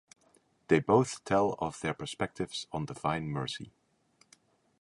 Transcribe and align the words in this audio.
They 0.67 0.79
both 0.79 1.23
tell 1.25 1.53
of 1.59 1.79
their 1.81 1.93
perspectives 1.93 2.65
on 2.71 2.85
Divine 2.85 3.27
Mercy. 3.27 3.71